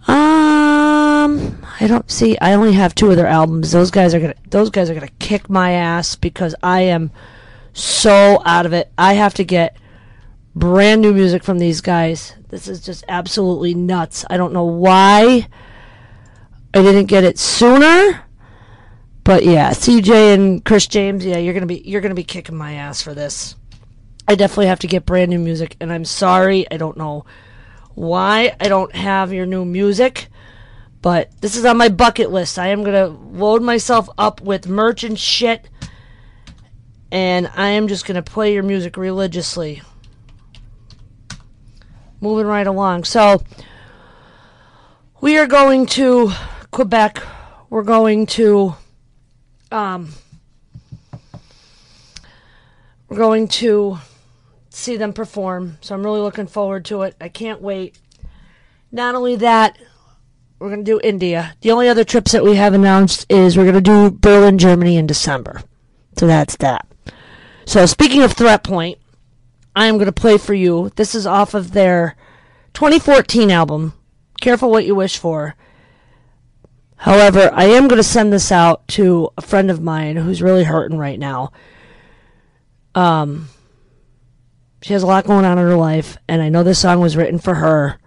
Um, 0.07 1.65
I 1.79 1.87
don't 1.87 2.11
see. 2.11 2.37
I 2.39 2.53
only 2.53 2.73
have 2.73 2.93
two 2.93 3.09
of 3.09 3.15
their 3.15 3.27
albums. 3.27 3.71
Those 3.71 3.89
guys 3.89 4.13
are 4.13 4.19
gonna. 4.19 4.35
Those 4.49 4.69
guys 4.69 4.89
are 4.89 4.93
gonna 4.93 5.07
kick 5.17 5.49
my 5.49 5.71
ass 5.71 6.15
because 6.15 6.53
I 6.61 6.81
am 6.81 7.09
so 7.73 8.41
out 8.45 8.67
of 8.67 8.73
it. 8.73 8.91
I 8.97 9.13
have 9.13 9.33
to 9.35 9.43
get 9.43 9.75
brand 10.53 11.01
new 11.01 11.13
music 11.13 11.43
from 11.43 11.57
these 11.57 11.81
guys. 11.81 12.35
This 12.49 12.67
is 12.67 12.81
just 12.81 13.03
absolutely 13.07 13.73
nuts. 13.73 14.25
I 14.29 14.37
don't 14.37 14.53
know 14.53 14.65
why 14.65 15.47
I 16.73 16.81
didn't 16.81 17.07
get 17.07 17.23
it 17.23 17.39
sooner. 17.39 18.24
But 19.25 19.43
yeah, 19.43 19.71
CJ 19.71 20.35
and 20.35 20.63
Chris 20.63 20.85
James, 20.85 21.25
yeah, 21.25 21.37
you're 21.37 21.55
gonna 21.55 21.65
be 21.65 21.81
you're 21.83 21.99
gonna 21.99 22.13
be 22.13 22.23
kicking 22.23 22.55
my 22.55 22.73
ass 22.73 23.01
for 23.01 23.15
this. 23.15 23.55
I 24.27 24.35
definitely 24.35 24.67
have 24.67 24.79
to 24.81 24.87
get 24.87 25.07
brand 25.07 25.31
new 25.31 25.39
music, 25.39 25.75
and 25.81 25.91
I'm 25.91 26.05
sorry, 26.05 26.69
I 26.71 26.77
don't 26.77 26.95
know 26.95 27.25
why 27.95 28.55
I 28.59 28.67
don't 28.67 28.95
have 28.95 29.33
your 29.33 29.47
new 29.47 29.65
music, 29.65 30.27
but 31.01 31.31
this 31.41 31.55
is 31.55 31.65
on 31.65 31.75
my 31.75 31.89
bucket 31.89 32.29
list. 32.31 32.59
I 32.59 32.67
am 32.67 32.83
gonna 32.83 33.07
load 33.07 33.63
myself 33.63 34.07
up 34.15 34.41
with 34.41 34.67
merch 34.67 35.03
and 35.03 35.17
shit, 35.17 35.69
and 37.11 37.49
I 37.55 37.69
am 37.69 37.87
just 37.87 38.05
gonna 38.05 38.21
play 38.21 38.53
your 38.53 38.61
music 38.61 38.95
religiously. 38.95 39.81
Moving 42.21 42.45
right 42.45 42.67
along, 42.67 43.05
so 43.05 43.41
we 45.19 45.35
are 45.39 45.47
going 45.47 45.87
to 45.87 46.31
Quebec. 46.69 47.23
We're 47.71 47.81
going 47.81 48.27
to 48.27 48.75
um, 49.75 50.13
we're 53.09 53.17
going 53.17 53.47
to 53.49 53.97
see 54.69 54.95
them 54.95 55.11
perform. 55.11 55.77
So 55.81 55.93
I'm 55.93 56.03
really 56.03 56.21
looking 56.21 56.47
forward 56.47 56.85
to 56.85 57.01
it. 57.01 57.15
I 57.19 57.27
can't 57.27 57.61
wait. 57.61 57.99
Not 58.91 59.15
only 59.15 59.35
that, 59.35 59.77
we're 60.59 60.69
going 60.69 60.85
to 60.85 60.91
do 60.91 61.01
India. 61.03 61.55
The 61.59 61.71
only 61.71 61.89
other 61.89 62.05
trips 62.05 62.31
that 62.31 62.43
we 62.43 62.55
have 62.55 62.73
announced 62.73 63.25
is 63.29 63.57
we're 63.57 63.69
going 63.69 63.75
to 63.75 63.81
do 63.81 64.09
Berlin, 64.09 64.57
Germany 64.57 64.95
in 64.95 65.07
December. 65.07 65.61
So 66.17 66.25
that's 66.25 66.55
that. 66.57 66.87
So 67.65 67.85
speaking 67.85 68.21
of 68.21 68.31
Threat 68.31 68.63
Point, 68.63 68.97
I 69.75 69.87
am 69.87 69.95
going 69.95 70.05
to 70.05 70.13
play 70.13 70.37
for 70.37 70.53
you. 70.53 70.91
This 70.95 71.13
is 71.13 71.27
off 71.27 71.53
of 71.53 71.73
their 71.73 72.15
2014 72.73 73.51
album, 73.51 73.93
Careful 74.39 74.71
What 74.71 74.85
You 74.85 74.95
Wish 74.95 75.17
For. 75.17 75.55
However, 76.97 77.51
I 77.53 77.65
am 77.65 77.87
going 77.87 77.99
to 77.99 78.03
send 78.03 78.31
this 78.31 78.51
out 78.51 78.87
to 78.89 79.29
a 79.37 79.41
friend 79.41 79.69
of 79.69 79.81
mine 79.81 80.15
who's 80.15 80.41
really 80.41 80.63
hurting 80.63 80.97
right 80.97 81.19
now. 81.19 81.51
Um, 82.93 83.49
she 84.81 84.93
has 84.93 85.03
a 85.03 85.07
lot 85.07 85.25
going 85.25 85.45
on 85.45 85.57
in 85.57 85.65
her 85.65 85.75
life, 85.75 86.17
and 86.27 86.41
I 86.41 86.49
know 86.49 86.63
this 86.63 86.79
song 86.79 86.99
was 86.99 87.17
written 87.17 87.39
for 87.39 87.55
her. 87.55 87.99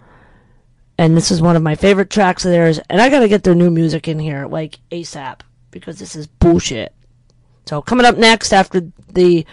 And 0.97 1.17
this 1.17 1.31
is 1.31 1.41
one 1.41 1.55
of 1.55 1.63
my 1.63 1.77
favorite 1.77 2.11
tracks 2.11 2.45
of 2.45 2.51
theirs, 2.51 2.81
and 2.91 3.01
I 3.01 3.09
got 3.09 3.21
to 3.21 3.29
get 3.29 3.45
their 3.45 3.55
new 3.55 3.71
music 3.71 4.09
in 4.09 4.19
here 4.19 4.47
like 4.47 4.81
ASAP 4.91 5.43
because 5.71 5.99
this 5.99 6.17
is 6.17 6.27
bullshit. 6.27 6.93
So 7.67 7.83
coming 7.83 8.07
up 8.07 8.17
next 8.17 8.53
after 8.53 8.91
the 9.13 9.47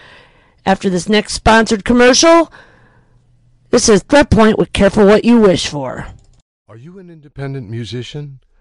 after 0.66 0.90
this 0.90 1.08
next 1.08 1.34
sponsored 1.34 1.86
commercial, 1.86 2.52
this 3.70 3.90
is 3.90 4.02
Threat 4.04 4.32
Point 4.32 4.58
with 4.58 4.74
Careful 4.74 5.06
What 5.06 5.26
You 5.26 5.40
Wish 5.40 5.68
For. 5.68 6.08
Are 6.68 6.78
you 6.78 6.98
an 6.98 7.10
independent 7.10 7.70
musician? 7.70 8.40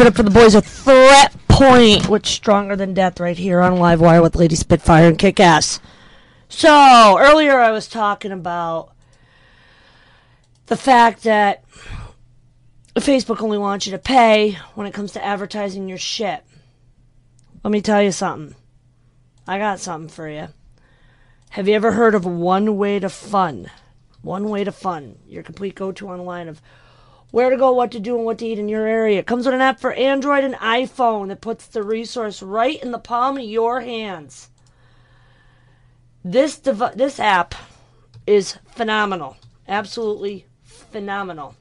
Give 0.00 0.06
it 0.06 0.12
up 0.12 0.16
for 0.16 0.22
the 0.22 0.30
boys 0.30 0.54
of 0.54 0.64
Threat 0.64 1.36
Point, 1.46 2.08
which 2.08 2.28
stronger 2.28 2.74
than 2.74 2.94
death 2.94 3.20
right 3.20 3.36
here 3.36 3.60
on 3.60 3.76
Live 3.76 4.00
Wire 4.00 4.22
with 4.22 4.34
Lady 4.34 4.54
Spitfire 4.54 5.06
and 5.06 5.18
Kick 5.18 5.38
Ass. 5.38 5.78
So 6.48 7.18
earlier 7.18 7.60
I 7.60 7.70
was 7.70 7.86
talking 7.86 8.32
about 8.32 8.94
the 10.68 10.76
fact 10.78 11.24
that 11.24 11.62
Facebook 12.94 13.42
only 13.42 13.58
wants 13.58 13.84
you 13.84 13.92
to 13.92 13.98
pay 13.98 14.52
when 14.74 14.86
it 14.86 14.94
comes 14.94 15.12
to 15.12 15.22
advertising 15.22 15.86
your 15.86 15.98
shit. 15.98 16.42
Let 17.62 17.70
me 17.70 17.82
tell 17.82 18.02
you 18.02 18.12
something. 18.12 18.56
I 19.46 19.58
got 19.58 19.80
something 19.80 20.08
for 20.08 20.30
you. 20.30 20.48
Have 21.50 21.68
you 21.68 21.74
ever 21.74 21.92
heard 21.92 22.14
of 22.14 22.24
One 22.24 22.78
Way 22.78 23.00
to 23.00 23.10
Fun? 23.10 23.70
One 24.22 24.48
Way 24.48 24.64
to 24.64 24.72
Fun, 24.72 25.18
your 25.26 25.42
complete 25.42 25.74
go 25.74 25.92
to 25.92 26.08
online 26.08 26.48
of 26.48 26.62
where 27.30 27.50
to 27.50 27.56
go, 27.56 27.72
what 27.72 27.92
to 27.92 28.00
do, 28.00 28.16
and 28.16 28.24
what 28.24 28.38
to 28.38 28.46
eat 28.46 28.58
in 28.58 28.68
your 28.68 28.86
area. 28.86 29.18
It 29.18 29.26
comes 29.26 29.46
with 29.46 29.54
an 29.54 29.60
app 29.60 29.80
for 29.80 29.92
Android 29.92 30.44
and 30.44 30.54
iPhone 30.56 31.28
that 31.28 31.40
puts 31.40 31.66
the 31.66 31.82
resource 31.82 32.42
right 32.42 32.82
in 32.82 32.90
the 32.90 32.98
palm 32.98 33.38
of 33.38 33.44
your 33.44 33.80
hands. 33.80 34.50
This 36.24 36.58
dev- 36.58 36.96
this 36.96 37.18
app 37.18 37.54
is 38.26 38.58
phenomenal. 38.72 39.36
Absolutely 39.66 40.46
phenomenal. 40.64 41.54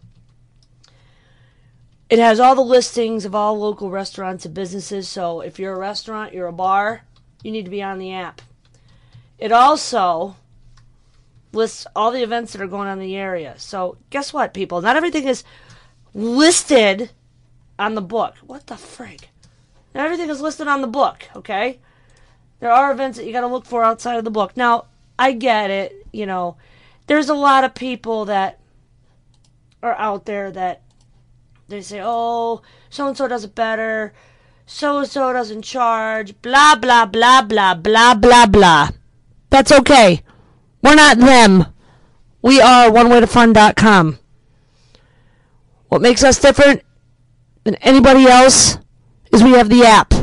It 2.09 2.17
has 2.17 2.39
all 2.39 2.55
the 2.55 2.61
listings 2.61 3.23
of 3.23 3.35
all 3.35 3.59
local 3.59 3.91
restaurants 3.91 4.43
and 4.45 4.53
businesses. 4.53 5.07
So 5.07 5.41
if 5.41 5.59
you're 5.59 5.75
a 5.75 5.79
restaurant, 5.79 6.33
you're 6.33 6.47
a 6.47 6.53
bar, 6.53 7.03
you 7.43 7.51
need 7.51 7.65
to 7.65 7.71
be 7.71 7.83
on 7.83 7.99
the 7.99 8.11
app. 8.11 8.41
It 9.37 9.51
also 9.51 10.35
lists 11.51 11.87
all 11.95 12.11
the 12.11 12.23
events 12.23 12.53
that 12.53 12.61
are 12.61 12.67
going 12.67 12.87
on 12.87 12.99
in 12.99 13.05
the 13.05 13.15
area. 13.15 13.55
So 13.57 13.97
guess 14.09 14.33
what, 14.33 14.53
people? 14.53 14.81
Not 14.81 14.95
everything 14.95 15.27
is 15.27 15.43
listed 16.13 17.11
on 17.77 17.95
the 17.95 18.01
book. 18.01 18.35
What 18.45 18.67
the 18.67 18.75
frig? 18.75 19.23
Not 19.95 20.05
everything 20.05 20.29
is 20.29 20.41
listed 20.41 20.67
on 20.67 20.81
the 20.81 20.87
book, 20.87 21.25
okay? 21.35 21.79
There 22.59 22.71
are 22.71 22.91
events 22.91 23.17
that 23.17 23.25
you 23.25 23.31
got 23.31 23.41
to 23.41 23.47
look 23.47 23.65
for 23.65 23.83
outside 23.83 24.17
of 24.17 24.25
the 24.25 24.31
book. 24.31 24.55
Now, 24.55 24.85
I 25.17 25.31
get 25.31 25.71
it, 25.71 26.05
you 26.11 26.25
know. 26.25 26.57
There's 27.07 27.29
a 27.29 27.33
lot 27.33 27.63
of 27.63 27.73
people 27.73 28.25
that 28.25 28.59
are 29.81 29.95
out 29.95 30.25
there 30.25 30.51
that 30.51 30.81
they 31.67 31.81
say, 31.81 32.01
"Oh, 32.03 32.61
so 32.89 33.07
and 33.07 33.17
so 33.17 33.27
does 33.27 33.43
it 33.43 33.55
better. 33.55 34.13
So 34.65 34.99
and 34.99 35.07
so 35.07 35.33
doesn't 35.33 35.63
charge." 35.63 36.39
Blah 36.41 36.75
blah 36.75 37.05
blah 37.05 37.41
blah 37.41 37.73
blah 37.73 38.13
blah 38.13 38.45
blah. 38.45 38.89
That's 39.49 39.71
okay. 39.71 40.21
We're 40.81 40.95
not 40.95 41.17
them. 41.17 41.65
We 42.41 42.61
are 42.61 42.89
onewaytofun.com. 42.89 44.19
What 45.89 46.01
makes 46.01 46.23
us 46.23 46.39
different 46.39 46.83
than 47.63 47.75
anybody 47.75 48.25
else 48.25 48.77
is 49.31 49.43
we 49.43 49.51
have 49.53 49.69
the 49.69 49.83
app. 49.83 50.13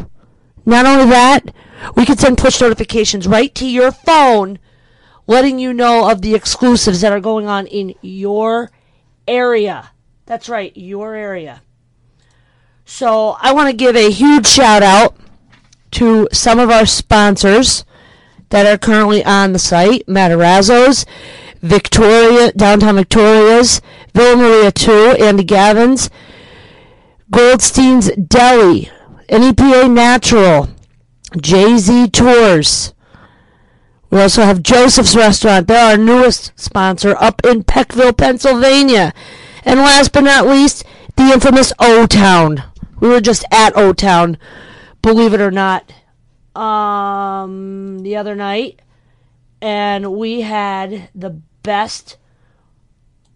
Not 0.65 0.87
only 0.87 1.07
that, 1.11 1.53
we 1.95 2.07
can 2.07 2.17
send 2.17 2.39
push 2.39 2.61
notifications 2.61 3.29
right 3.29 3.55
to 3.55 3.69
your 3.69 3.93
phone 3.93 4.59
letting 5.27 5.59
you 5.59 5.73
know 5.73 6.11
of 6.11 6.23
the 6.23 6.35
exclusives 6.35 7.01
that 7.01 7.13
are 7.13 7.21
going 7.21 7.47
on 7.47 7.67
in 7.67 7.95
your 8.01 8.71
area. 9.27 9.91
That's 10.25 10.49
right, 10.49 10.73
your 10.77 11.15
area. 11.15 11.63
So 12.85 13.37
I 13.41 13.53
want 13.53 13.69
to 13.69 13.77
give 13.77 13.97
a 13.97 14.11
huge 14.11 14.47
shout 14.47 14.83
out 14.83 15.17
to 15.93 16.29
some 16.33 16.59
of 16.59 16.71
our 16.71 16.87
sponsors 16.87 17.85
that 18.51 18.67
are 18.67 18.79
currently 18.79 19.25
on 19.25 19.53
the 19.53 19.59
site 19.59 20.07
Matarazzo's, 20.07 21.07
Victoria, 21.63 22.53
Downtown 22.53 22.97
Victoria's, 22.97 23.81
Villa 24.15 24.37
Maria 24.37 24.71
2, 24.71 25.17
Andy 25.21 25.45
Gavin's, 25.45 26.11
Goldstein's 27.31 28.11
Deli, 28.13 28.91
NEPA 29.29 29.89
Natural, 29.89 30.69
Jay 31.41 31.77
Z 31.77 32.11
Tours. 32.11 32.95
We 34.11 34.21
also 34.21 34.43
have 34.43 34.63
Joseph's 34.63 35.17
Restaurant. 35.17 35.67
They're 35.67 35.91
our 35.91 35.97
newest 35.97 36.53
sponsor 36.59 37.17
up 37.19 37.45
in 37.45 37.65
Peckville, 37.65 38.17
Pennsylvania. 38.17 39.13
And 39.65 39.81
last 39.81 40.13
but 40.13 40.23
not 40.23 40.47
least, 40.47 40.85
the 41.17 41.33
infamous 41.33 41.73
O 41.81 42.07
Town. 42.07 42.63
We 43.01 43.09
were 43.09 43.21
just 43.21 43.45
at 43.51 43.77
O 43.77 43.93
Town, 43.93 44.39
believe 45.03 45.35
it 45.35 45.41
or 45.41 45.51
not, 45.51 45.93
um, 46.57 48.01
the 48.01 48.17
other 48.17 48.35
night, 48.35 48.81
and 49.61 50.13
we 50.13 50.43
had 50.43 51.09
the 51.15 51.31
best 51.63 52.17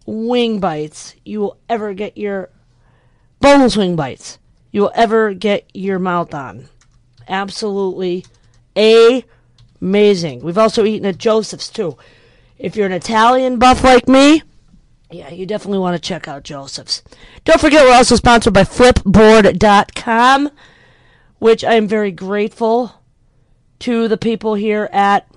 wing 0.05 0.59
bites 0.59 1.15
you 1.23 1.39
will 1.39 1.57
ever 1.69 1.93
get 1.93 2.17
your 2.17 2.49
boneless 3.39 3.77
wing 3.77 3.95
bites 3.95 4.39
you 4.71 4.81
will 4.81 4.91
ever 4.95 5.33
get 5.33 5.69
your 5.73 5.99
mouth 5.99 6.33
on. 6.33 6.69
Absolutely 7.27 8.25
amazing. 8.75 10.41
We've 10.41 10.57
also 10.57 10.85
eaten 10.85 11.05
at 11.05 11.17
Joseph's 11.17 11.69
too. 11.69 11.97
If 12.57 12.75
you're 12.75 12.85
an 12.85 12.91
Italian 12.91 13.59
buff 13.59 13.83
like 13.83 14.07
me, 14.07 14.43
yeah, 15.09 15.29
you 15.29 15.45
definitely 15.45 15.79
want 15.79 15.95
to 15.95 16.07
check 16.07 16.27
out 16.27 16.43
Joseph's. 16.43 17.03
Don't 17.43 17.59
forget, 17.59 17.85
we're 17.85 17.93
also 17.93 18.15
sponsored 18.15 18.53
by 18.53 18.63
Flipboard.com, 18.63 20.49
which 21.39 21.63
I 21.65 21.73
am 21.73 21.87
very 21.87 22.11
grateful 22.11 23.00
to 23.81 24.07
the 24.07 24.17
people 24.17 24.53
here 24.53 24.89
at 24.91 25.27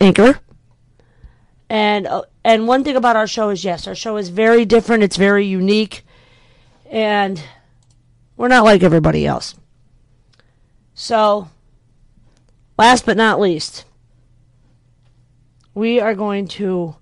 Anchor. 0.00 0.40
And 1.68 2.06
uh, 2.06 2.22
and 2.44 2.68
one 2.68 2.84
thing 2.84 2.96
about 2.96 3.16
our 3.16 3.26
show 3.26 3.50
is 3.50 3.64
yes, 3.64 3.86
our 3.86 3.94
show 3.94 4.16
is 4.16 4.28
very 4.28 4.64
different. 4.64 5.02
It's 5.02 5.16
very 5.16 5.44
unique, 5.44 6.04
and 6.88 7.42
we're 8.36 8.48
not 8.48 8.64
like 8.64 8.84
everybody 8.84 9.26
else. 9.26 9.56
So, 10.94 11.48
last 12.78 13.04
but 13.04 13.16
not 13.16 13.40
least, 13.40 13.84
we 15.74 15.98
are 15.98 16.14
going 16.14 16.46
to 16.48 16.94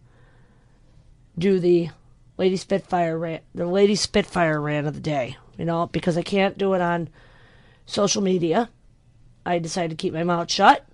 do 1.37 1.61
the 1.61 1.91
Lady 2.39 2.57
Spitfire 2.57 3.19
rant, 3.19 3.43
the 3.55 3.67
Lady 3.67 3.95
Spitfire 3.95 4.61
rant 4.61 4.87
of 4.87 4.95
the 4.95 5.01
day. 5.01 5.37
You 5.59 5.67
know, 5.67 5.87
because 5.89 6.17
I 6.17 6.23
can't 6.23 6.57
do 6.57 6.73
it 6.73 6.81
on 6.81 7.11
social 7.85 8.23
media. 8.23 8.71
I 9.47 9.59
decided 9.59 9.91
to 9.91 9.97
keep 9.97 10.15
my 10.15 10.25
mouth 10.25 10.51
shut, 10.51 10.85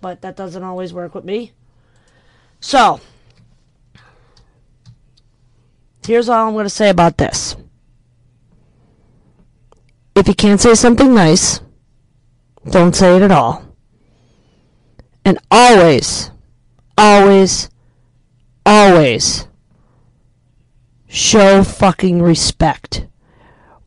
but 0.00 0.22
that 0.22 0.36
doesn't 0.36 0.62
always 0.62 0.92
work 0.92 1.14
with 1.14 1.24
me. 1.24 1.52
So, 2.60 3.00
here's 6.06 6.28
all 6.28 6.48
I'm 6.48 6.54
going 6.54 6.64
to 6.64 6.70
say 6.70 6.88
about 6.88 7.18
this. 7.18 7.56
If 10.14 10.28
you 10.28 10.34
can't 10.34 10.60
say 10.60 10.74
something 10.74 11.14
nice, 11.14 11.60
don't 12.68 12.94
say 12.94 13.16
it 13.16 13.22
at 13.22 13.30
all. 13.30 13.64
And 15.24 15.38
always, 15.50 16.30
always, 16.98 17.70
always 18.66 19.46
show 21.08 21.62
fucking 21.62 22.22
respect. 22.22 23.06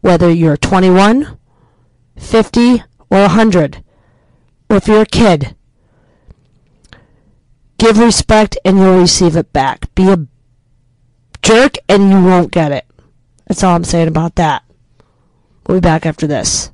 Whether 0.02 0.32
you're 0.32 0.58
21, 0.58 1.38
50, 2.18 2.84
or 3.16 3.22
100, 3.22 3.82
or 4.70 4.78
if 4.78 4.88
you're 4.88 5.02
a 5.02 5.06
kid. 5.06 5.56
Give 7.78 7.98
respect 7.98 8.58
and 8.66 8.78
you'll 8.78 9.00
receive 9.00 9.38
it 9.38 9.54
back. 9.54 9.94
Be 9.96 10.10
a 10.10 10.28
jerk 11.42 11.78
and 11.88 12.10
you 12.10 12.22
won't 12.24 12.52
get 12.52 12.72
it. 12.72 12.86
That's 13.48 13.64
all 13.64 13.76
I'm 13.76 13.84
saying 13.84 14.08
about 14.08 14.36
that. 14.36 14.64
We'll 15.66 15.78
be 15.78 15.82
back 15.82 16.06
after 16.06 16.28
this. 16.28 16.72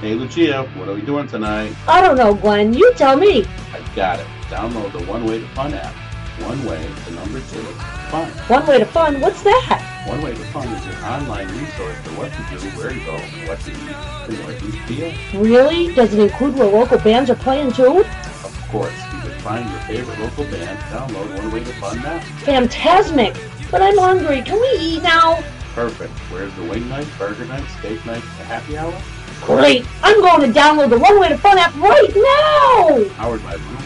Hey 0.00 0.14
Lucia, 0.14 0.64
what 0.74 0.88
are 0.88 0.94
we 0.94 1.00
doing 1.00 1.26
tonight? 1.26 1.74
I 1.88 2.02
don't 2.02 2.18
know, 2.18 2.34
Gwen. 2.34 2.74
You 2.74 2.92
tell 2.94 3.16
me. 3.16 3.46
I 3.72 3.80
got 3.96 4.20
it. 4.20 4.26
Download 4.48 4.92
the 4.92 5.04
One 5.06 5.24
Way 5.24 5.40
to 5.40 5.48
Fun 5.48 5.72
app. 5.72 6.03
One 6.40 6.64
Way, 6.66 6.84
the 7.04 7.12
number 7.12 7.38
two, 7.38 7.62
fun. 8.10 8.28
One 8.48 8.66
way 8.66 8.78
to 8.78 8.86
fun. 8.86 9.20
What's 9.20 9.42
that? 9.42 10.04
One 10.08 10.20
Way 10.20 10.32
to 10.32 10.44
Fun 10.46 10.66
is 10.68 10.84
an 10.84 11.04
online 11.04 11.48
resource 11.48 11.96
for 12.02 12.10
what 12.18 12.32
to 12.32 12.38
do, 12.50 12.58
where 12.76 12.90
to 12.90 13.00
go, 13.04 13.14
and 13.14 13.48
what 13.48 13.60
to 13.60 13.70
eat 13.70 14.34
in 14.34 14.42
Northeast 14.42 15.32
PA. 15.32 15.38
Really? 15.38 15.94
Does 15.94 16.12
it 16.12 16.20
include 16.20 16.56
where 16.56 16.68
local 16.68 16.98
bands 16.98 17.30
are 17.30 17.36
playing 17.36 17.72
too? 17.72 18.00
Of 18.00 18.68
course, 18.68 18.92
you 19.14 19.20
can 19.20 19.40
find 19.40 19.70
your 19.70 19.80
favorite 19.80 20.18
local 20.18 20.44
band, 20.44 20.78
download 20.90 21.38
One 21.38 21.52
Way 21.52 21.64
to 21.64 21.72
Fun 21.74 22.02
now. 22.02 22.20
Fantastic. 22.40 23.34
But 23.70 23.80
I'm 23.82 23.96
hungry. 23.96 24.42
Can 24.42 24.60
we 24.60 24.68
eat 24.78 25.02
now? 25.02 25.42
Perfect. 25.74 26.12
Where's 26.30 26.52
the 26.54 26.64
wing 26.64 26.88
night, 26.88 27.06
burger 27.18 27.44
night, 27.46 27.64
steak 27.78 28.04
night, 28.04 28.22
the 28.38 28.44
happy 28.44 28.76
hour? 28.76 28.94
Great. 29.42 29.86
I'm 30.02 30.20
going 30.20 30.52
to 30.52 30.58
download 30.58 30.90
the 30.90 30.98
One 30.98 31.18
Way 31.20 31.28
to 31.28 31.38
Fun 31.38 31.58
app 31.58 31.74
right 31.76 32.10
now. 32.14 33.14
Powered 33.14 33.42
by 33.42 33.54
Room 33.54 33.84